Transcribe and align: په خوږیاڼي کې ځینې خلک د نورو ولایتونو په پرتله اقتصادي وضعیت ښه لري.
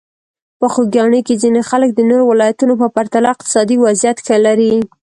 په 0.59 0.67
خوږیاڼي 0.73 1.21
کې 1.27 1.35
ځینې 1.43 1.61
خلک 1.69 1.89
د 1.93 1.99
نورو 2.09 2.23
ولایتونو 2.31 2.73
په 2.81 2.87
پرتله 2.95 3.27
اقتصادي 3.33 3.75
وضعیت 3.85 4.17
ښه 4.25 4.37
لري. 4.45 4.73